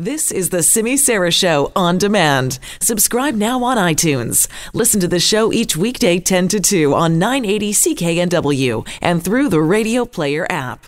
[0.00, 2.60] This is the Simi Sara Show on demand.
[2.80, 4.46] Subscribe now on iTunes.
[4.72, 9.60] Listen to the show each weekday 10 to 2 on 980 CKNW and through the
[9.60, 10.86] Radio Player app.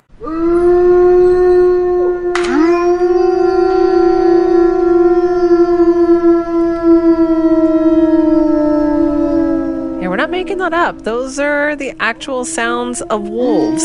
[10.01, 11.03] Yeah, we're not making that up.
[11.03, 13.83] Those are the actual sounds of wolves.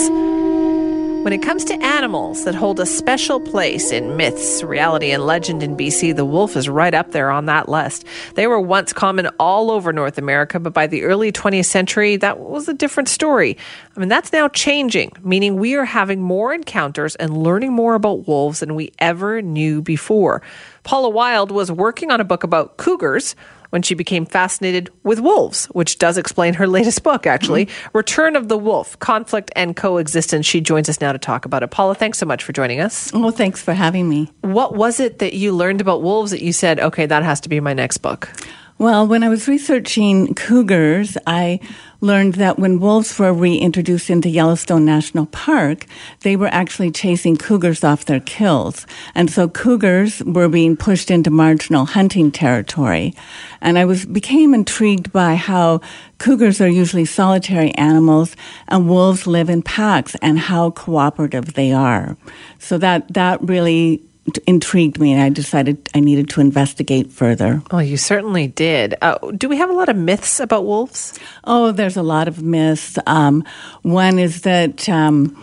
[1.25, 5.63] When it comes to animals that hold a special place in myths, reality, and legend
[5.63, 8.05] in BC, the wolf is right up there on that list.
[8.35, 12.39] They were once common all over North America, but by the early 20th century, that
[12.39, 13.57] was a different story.
[13.95, 18.27] I mean, that's now changing, meaning we are having more encounters and learning more about
[18.27, 20.43] wolves than we ever knew before.
[20.83, 23.35] Paula Wild was working on a book about cougars
[23.71, 27.97] when she became fascinated with wolves, which does explain her latest book, actually Mm-hmm.
[27.97, 30.45] Return of the Wolf Conflict and Coexistence.
[30.45, 31.71] She joins us now to talk about it.
[31.71, 33.11] Paula, thanks so much for joining us.
[33.13, 34.29] Oh, thanks for having me.
[34.41, 37.49] What was it that you learned about wolves that you said, okay, that has to
[37.49, 38.29] be my next book?
[38.77, 41.59] Well, when I was researching cougars, I
[42.01, 45.85] learned that when wolves were reintroduced into Yellowstone National Park,
[46.21, 48.85] they were actually chasing cougars off their kills.
[49.13, 53.13] And so cougars were being pushed into marginal hunting territory.
[53.61, 55.81] And I was became intrigued by how
[56.17, 58.35] cougars are usually solitary animals
[58.67, 62.17] and wolves live in packs and how cooperative they are.
[62.59, 64.03] So that that really
[64.47, 67.61] intrigued me and I decided I needed to investigate further.
[67.71, 68.95] Oh, you certainly did.
[69.01, 71.17] Uh, do we have a lot of myths about wolves?
[71.43, 72.97] Oh, there's a lot of myths.
[73.05, 73.43] Um,
[73.83, 75.39] one is that um,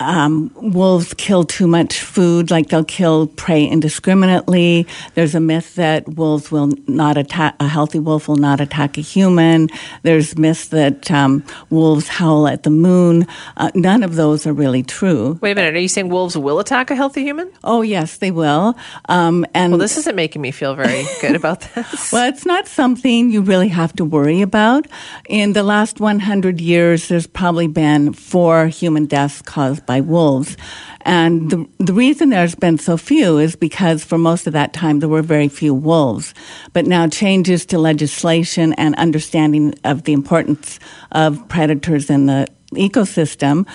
[0.00, 4.86] um, wolves kill too much food, like they'll kill prey indiscriminately.
[5.14, 9.02] There's a myth that wolves will not attack, a healthy wolf will not attack a
[9.02, 9.68] human.
[10.02, 13.26] There's myths that um, wolves howl at the moon.
[13.58, 15.38] Uh, none of those are really true.
[15.42, 15.74] Wait a minute.
[15.74, 17.50] Are you saying wolves will attack a healthy human?
[17.62, 18.76] Oh, yes, they will.
[19.08, 22.12] Um, and Well, this isn't making me feel very good about this.
[22.12, 24.86] Well, it's not something you really have to worry about.
[25.28, 30.56] In the last 100 years, there's probably been four human deaths caused by wolves.
[31.02, 35.00] And the, the reason there's been so few is because for most of that time
[35.00, 36.34] there were very few wolves.
[36.72, 40.78] But now changes to legislation and understanding of the importance
[41.12, 43.66] of predators in the ecosystem,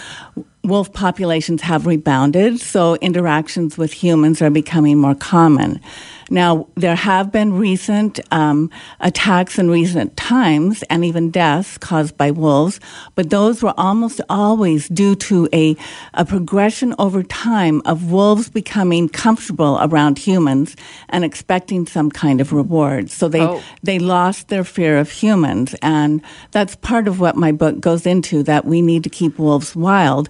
[0.67, 5.79] wolf populations have rebounded, so interactions with humans are becoming more common.
[6.29, 8.69] Now, there have been recent um,
[8.99, 12.79] attacks in recent times and even deaths caused by wolves,
[13.13, 15.75] but those were almost always due to a,
[16.13, 20.75] a progression over time of wolves becoming comfortable around humans
[21.09, 23.09] and expecting some kind of reward.
[23.11, 23.61] So they, Oh.
[23.83, 25.75] they lost their fear of humans.
[25.81, 26.21] And
[26.51, 30.29] that's part of what my book goes into that we need to keep wolves wild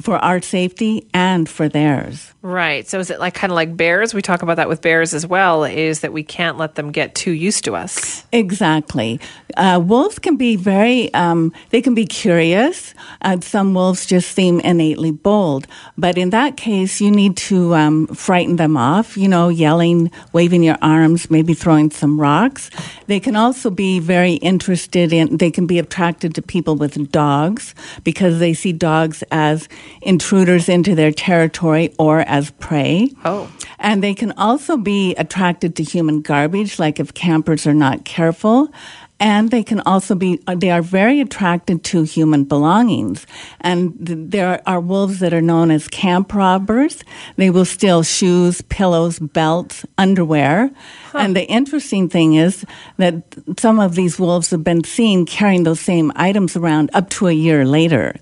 [0.00, 2.32] for our safety and for theirs.
[2.40, 2.88] Right.
[2.88, 4.14] So is it like kind of like bears?
[4.14, 7.14] We talk about that with bears as well, is that we can't let them get
[7.14, 8.24] too used to us.
[8.32, 9.20] Exactly.
[9.56, 12.94] Uh, wolves can be very, um, they can be curious.
[13.22, 15.66] Uh, some wolves just seem innately bold.
[15.96, 20.62] But in that case, you need to um, frighten them off, you know, yelling, waving
[20.62, 22.70] your arms, maybe throwing some rocks.
[23.08, 27.74] They can also be very interested in, they can be attracted to people with dogs
[28.04, 29.68] because they see dogs as
[30.02, 33.10] intruders into their territory or as prey.
[33.24, 33.50] Oh.
[33.78, 38.72] And they can also be attracted to human garbage, like if campers are not careful.
[39.20, 43.26] And they can also be, uh, they are very attracted to human belongings.
[43.60, 47.02] And there are wolves that are known as camp robbers.
[47.36, 50.70] They will steal shoes, pillows, belts, underwear.
[51.14, 52.64] And the interesting thing is
[52.98, 53.22] that
[53.58, 57.32] some of these wolves have been seen carrying those same items around up to a
[57.32, 58.14] year later.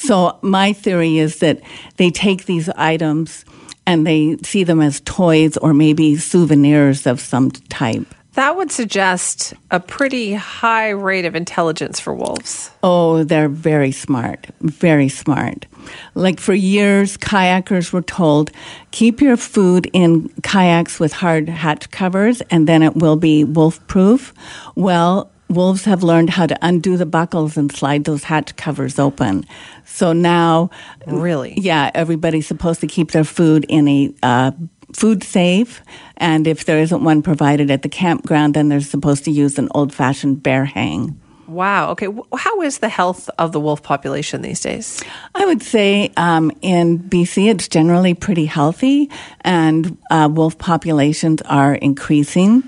[0.00, 1.60] So my theory is that
[1.98, 3.44] they take these items
[3.86, 8.06] and they see them as toys or maybe souvenirs of some type.
[8.34, 12.70] That would suggest a pretty high rate of intelligence for wolves.
[12.82, 15.66] Oh, they're very smart, very smart.
[16.14, 18.52] Like for years, kayakers were told,
[18.92, 23.86] keep your food in kayaks with hard hatch covers and then it will be wolf
[23.86, 24.32] proof.
[24.76, 29.44] Well, wolves have learned how to undo the buckles and slide those hatch covers open.
[29.84, 30.70] So now,
[31.06, 31.54] Really?
[31.58, 34.52] yeah, everybody's supposed to keep their food in a uh,
[34.94, 35.82] food safe.
[36.16, 39.68] And if there isn't one provided at the campground, then they're supposed to use an
[39.74, 41.20] old fashioned bear hang.
[41.48, 41.90] Wow.
[41.90, 42.06] Okay.
[42.36, 45.02] How is the health of the wolf population these days?
[45.34, 49.10] I would say um, in BC it's generally pretty healthy,
[49.40, 52.62] and uh, wolf populations are increasing.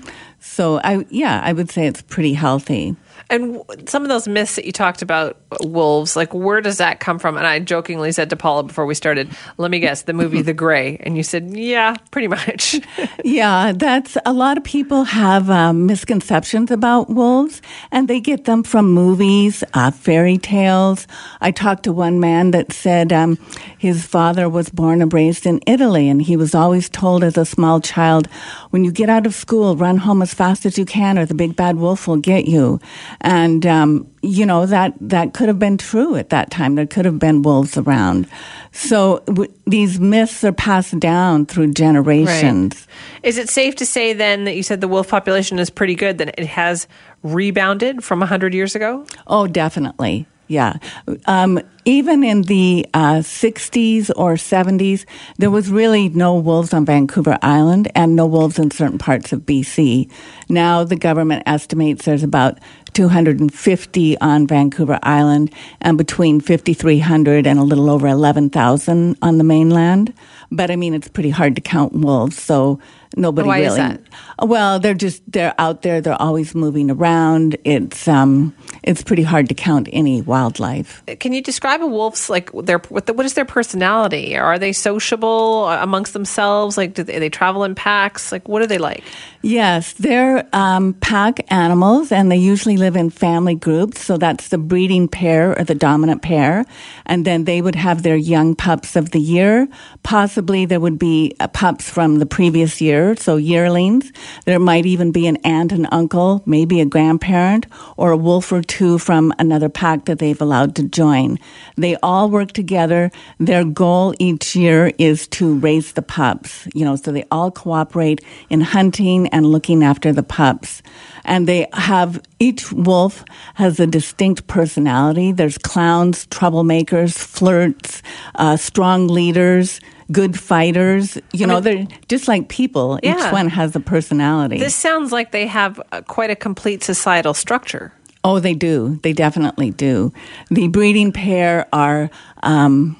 [0.45, 2.97] So I, yeah, I would say it's pretty healthy.
[3.29, 7.19] And some of those myths that you talked about, wolves, like where does that come
[7.19, 7.37] from?
[7.37, 10.53] And I jokingly said to Paula before we started, let me guess, the movie The
[10.53, 10.97] Grey.
[10.99, 12.79] And you said, yeah, pretty much.
[13.23, 17.61] yeah, that's a lot of people have um, misconceptions about wolves,
[17.91, 21.07] and they get them from movies, uh, fairy tales.
[21.41, 23.37] I talked to one man that said um,
[23.77, 27.45] his father was born and raised in Italy, and he was always told as a
[27.45, 28.27] small child,
[28.69, 31.33] when you get out of school, run home as fast as you can, or the
[31.33, 32.79] big bad wolf will get you.
[33.21, 36.75] And um, you know that that could have been true at that time.
[36.75, 38.27] There could have been wolves around.
[38.71, 42.87] So w- these myths are passed down through generations.
[42.87, 43.27] Right.
[43.27, 46.17] Is it safe to say then that you said the wolf population is pretty good?
[46.17, 46.87] That it has
[47.23, 49.05] rebounded from hundred years ago?
[49.27, 50.27] Oh, definitely.
[50.47, 50.77] Yeah.
[51.25, 55.05] Um, even in the uh, 60s or 70s,
[55.37, 59.41] there was really no wolves on Vancouver Island and no wolves in certain parts of
[59.41, 60.09] BC.
[60.49, 62.59] Now the government estimates there's about
[62.93, 65.51] 250 on Vancouver Island
[65.81, 70.13] and between 5,300 and a little over 11,000 on the mainland.
[70.51, 72.79] But I mean, it's pretty hard to count wolves, so
[73.15, 73.97] nobody Why really.
[74.41, 76.01] Well, they're just they're out there.
[76.01, 77.57] They're always moving around.
[77.63, 81.03] It's um, it's pretty hard to count any wildlife.
[81.19, 84.37] Can you describe a wolf's like their what, the, what is their personality?
[84.37, 86.77] Are they sociable amongst themselves?
[86.77, 88.31] Like, do they, they travel in packs?
[88.31, 89.03] Like, what are they like?
[89.41, 94.01] Yes, they're um, pack animals, and they usually live in family groups.
[94.01, 96.65] So that's the breeding pair or the dominant pair,
[97.05, 99.67] and then they would have their young pups of the year.
[100.03, 104.11] Possibly there would be uh, pups from the previous year, so yearlings.
[104.45, 107.65] There might even be an aunt and uncle, maybe a grandparent,
[107.97, 111.37] or a wolf or two from another pack that they've allowed to join.
[111.75, 113.11] They all work together.
[113.39, 118.21] Their goal each year is to raise the pups, you know, so they all cooperate
[118.49, 120.81] in hunting and looking after the pups.
[121.25, 123.23] And they have, each wolf
[123.55, 125.31] has a distinct personality.
[125.31, 128.01] There's clowns, troublemakers, flirts,
[128.35, 129.79] uh, strong leaders,
[130.13, 131.17] good fighters.
[131.33, 132.99] You know, they're just like people.
[133.03, 133.17] Yeah.
[133.17, 134.59] Each one has a personality.
[134.59, 137.91] This sounds like they have uh, quite a complete societal structure.
[138.23, 138.99] Oh, they do.
[139.03, 140.13] They definitely do.
[140.49, 142.09] The breeding pair are
[142.41, 142.95] um,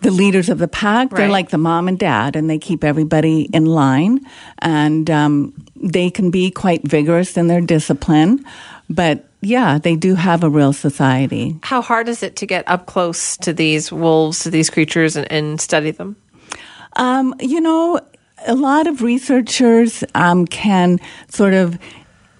[0.00, 1.10] the leaders of the pack.
[1.10, 4.26] They're like the mom and dad, and they keep everybody in line.
[4.58, 8.44] And um, they can be quite vigorous in their discipline.
[8.90, 11.56] But yeah, they do have a real society.
[11.62, 15.30] How hard is it to get up close to these wolves, to these creatures, and,
[15.30, 16.16] and study them?
[16.98, 18.00] Um, you know,
[18.46, 21.78] a lot of researchers um, can sort of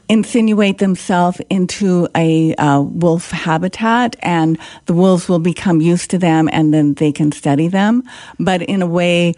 [0.08, 6.48] insinuate themselves into a uh, wolf habitat and the wolves will become used to them
[6.52, 8.02] and then they can study them.
[8.38, 9.34] But in a way,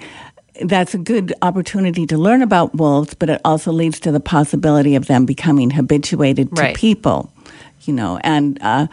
[0.62, 4.94] that's a good opportunity to learn about wolves, but it also leads to the possibility
[4.94, 6.76] of them becoming habituated to Right.
[6.76, 7.32] people,
[7.82, 8.86] you know, and, uh,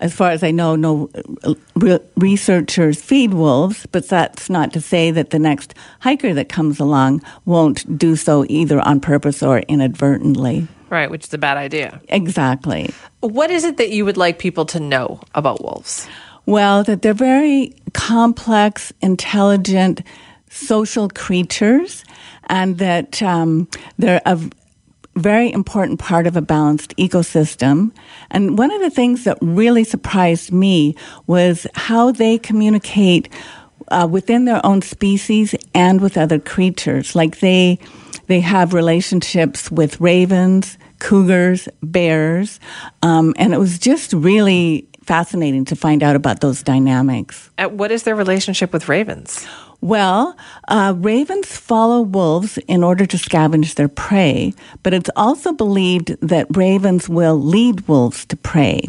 [0.00, 1.10] as far as I know, no
[1.44, 6.48] uh, re- researchers feed wolves, but that's not to say that the next hiker that
[6.48, 10.66] comes along won't do so either on purpose or inadvertently.
[10.88, 12.00] Right, which is a bad idea.
[12.08, 12.90] Exactly.
[13.20, 16.08] What is it that you would like people to know about wolves?
[16.46, 20.02] Well, that they're very complex, intelligent,
[20.48, 22.04] social creatures,
[22.48, 23.68] and that um,
[23.98, 24.38] they're a
[25.20, 27.92] very important part of a balanced ecosystem.
[28.30, 30.96] And one of the things that really surprised me
[31.26, 33.28] was how they communicate
[33.88, 37.14] uh, within their own species and with other creatures.
[37.14, 37.78] Like they,
[38.26, 42.60] they have relationships with ravens, cougars, bears,
[43.02, 47.50] um, and it was just really fascinating to find out about those dynamics.
[47.58, 49.46] What is their relationship with ravens?
[49.82, 50.36] Well,
[50.68, 56.54] uh, ravens follow wolves in order to scavenge their prey, but it's also believed that
[56.54, 58.88] ravens will lead wolves to prey.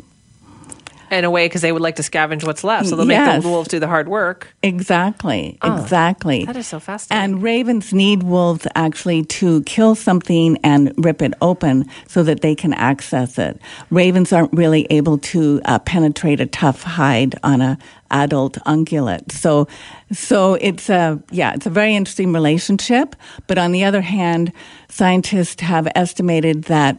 [1.12, 3.36] In a way, because they would like to scavenge what's left, so they'll Yes.
[3.36, 4.48] make the wolves do the hard work.
[4.64, 6.46] Exactly, exactly.
[6.46, 7.24] That is so fascinating.
[7.36, 12.56] And ravens need wolves actually to kill something and rip it open so that they
[12.56, 13.60] can access it.
[13.90, 17.78] Ravens aren't really able to uh, penetrate a tough hide on a
[18.10, 19.32] adult ungulate.
[19.32, 19.68] So,
[20.12, 23.16] so it's a yeah, it's a very interesting relationship.
[23.48, 24.54] But on the other hand,
[24.90, 26.98] scientists have estimated that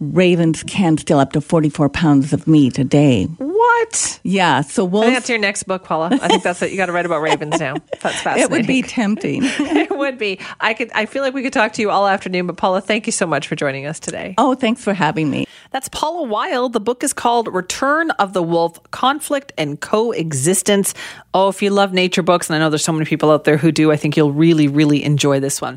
[0.00, 3.24] ravens can steal up to forty-four pounds of meat a day.
[3.24, 4.20] what?
[4.22, 5.08] Yeah, so wolves.
[5.08, 6.10] that's your next book, Paula.
[6.12, 6.70] I think that's it.
[6.70, 7.74] You got to write about ravens now.
[8.00, 8.42] That's fascinating.
[8.42, 9.40] it would be tempting.
[9.44, 10.40] it would be.
[10.60, 10.90] I could.
[10.94, 12.46] I feel like we could talk to you all afternoon.
[12.46, 14.34] But Paula, thank you so much for joining us today.
[14.38, 15.46] oh, thanks for having me.
[15.70, 16.72] That's Paula Wild.
[16.72, 20.94] The book is called Return of the Wolf Conflict and Coexistence.
[21.34, 23.56] Oh, if you love nature books, and I know there's so many people out there
[23.56, 25.74] who do, I think you'll really, really enjoy this one.